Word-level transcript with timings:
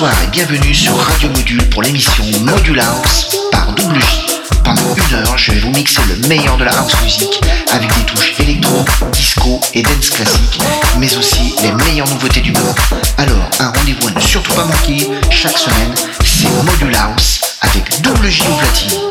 Bonsoir 0.00 0.22
et 0.22 0.28
bienvenue 0.28 0.74
sur 0.74 0.96
Radio 0.96 1.28
Module 1.28 1.68
pour 1.68 1.82
l'émission 1.82 2.24
Module 2.40 2.80
House 2.80 3.36
par 3.52 3.70
Double 3.74 4.00
J. 4.00 4.40
Pendant 4.64 4.94
une 4.94 5.14
heure, 5.14 5.36
je 5.36 5.52
vais 5.52 5.58
vous 5.58 5.72
mixer 5.72 6.00
le 6.08 6.26
meilleur 6.26 6.56
de 6.56 6.64
la 6.64 6.72
house 6.72 6.94
music 7.02 7.38
avec 7.70 7.94
des 7.94 8.04
touches 8.06 8.32
électro, 8.40 8.82
disco 9.12 9.60
et 9.74 9.82
dance 9.82 10.08
classique, 10.08 10.58
mais 10.98 11.14
aussi 11.18 11.54
les 11.62 11.72
meilleures 11.72 12.08
nouveautés 12.08 12.40
du 12.40 12.50
moment. 12.50 12.74
Alors, 13.18 13.50
un 13.58 13.72
rendez-vous 13.72 14.08
à 14.08 14.12
ne 14.12 14.20
surtout 14.20 14.54
pas 14.54 14.64
manquer, 14.64 15.06
chaque 15.28 15.58
semaine, 15.58 15.94
c'est 16.24 16.48
Module 16.64 16.96
House 16.96 17.42
avec 17.60 18.00
Double 18.00 18.30
J 18.30 18.44
au 18.50 18.54
platine. 18.54 19.10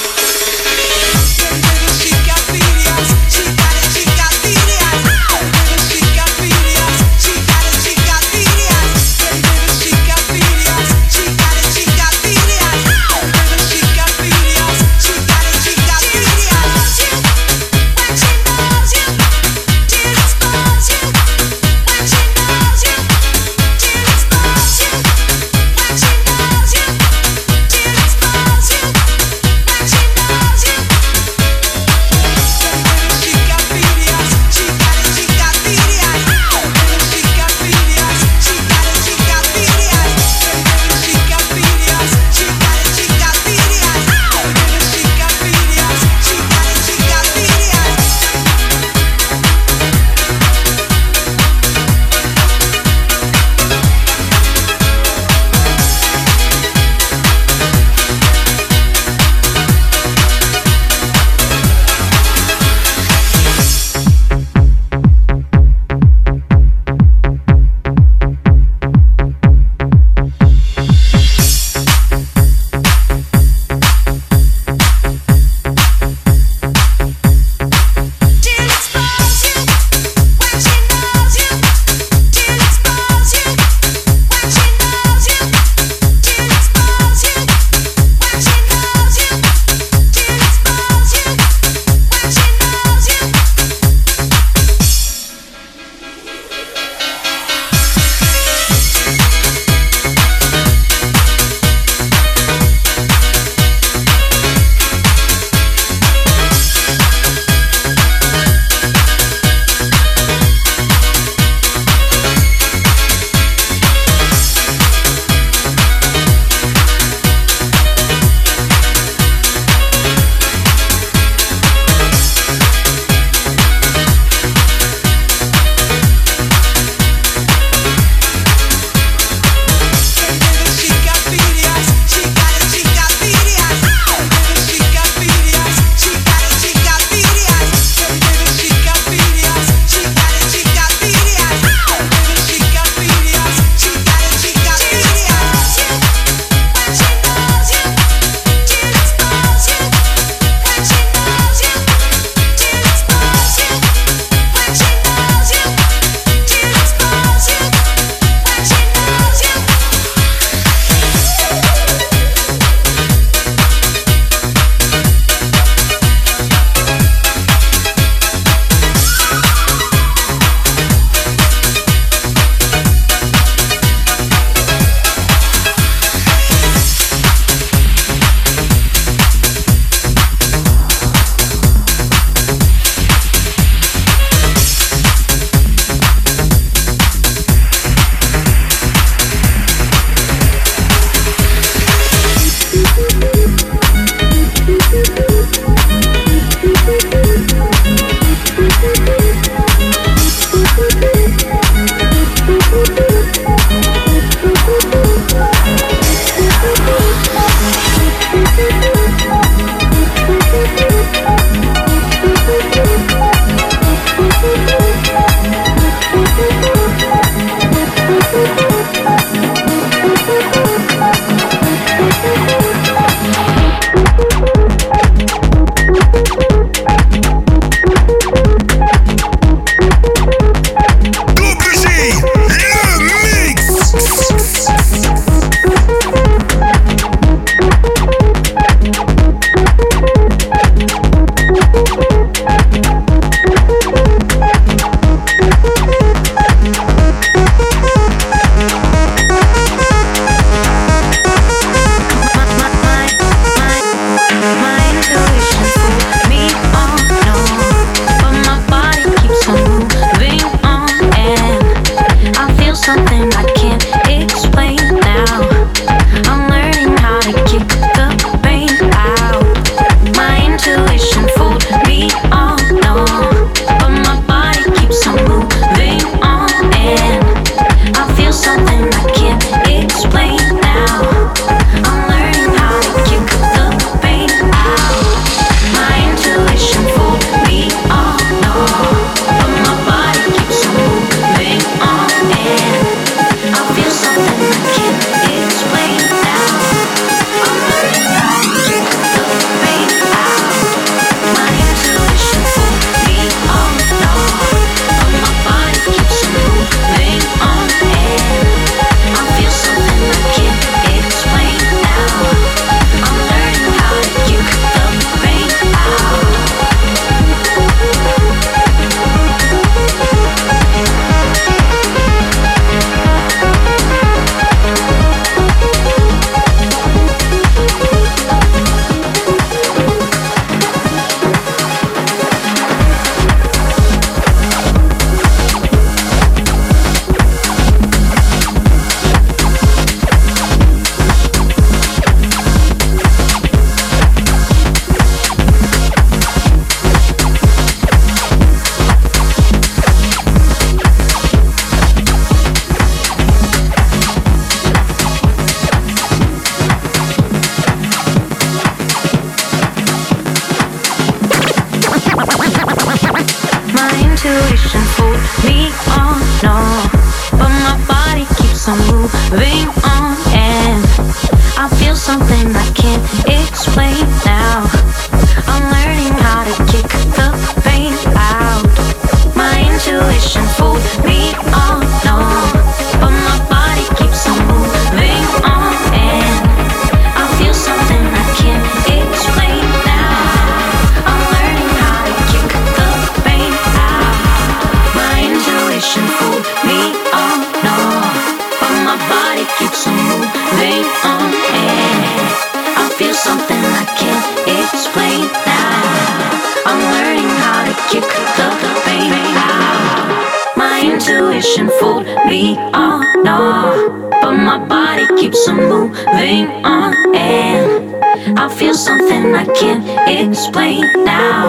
intuition 411.41 411.69
fooled 411.79 412.05
me 412.27 412.55
uh, 412.55 412.69
on, 412.77 413.23
no. 413.23 414.09
But 414.21 414.33
my 414.33 414.59
body 414.67 415.07
keeps 415.19 415.47
on 415.47 415.57
moving 415.57 416.47
on, 416.63 417.15
and 417.15 418.37
I 418.37 418.47
feel 418.53 418.75
something 418.75 419.33
I 419.33 419.45
can't 419.45 419.83
explain 420.07 420.81
now. 421.03 421.47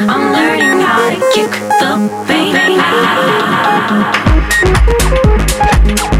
I'm 0.00 0.32
learning 0.32 0.80
how 0.80 1.08
to 1.08 1.16
kick 1.34 1.50
the 1.80 2.08
pain 2.28 2.54
out. 6.00 6.13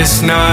this 0.00 0.22
night. 0.22 0.49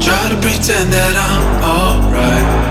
Try 0.00 0.28
to 0.28 0.36
pretend 0.40 0.92
that 0.92 1.14
I'm 1.16 1.44
alright. 1.64 2.65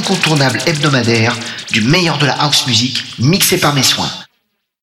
Incontournable 0.00 0.58
hebdomadaire 0.64 1.36
du 1.72 1.82
meilleur 1.82 2.16
de 2.16 2.24
la 2.24 2.32
house 2.42 2.66
music 2.66 3.04
mixée 3.18 3.58
par 3.58 3.74
mes 3.74 3.82
soins. 3.82 4.10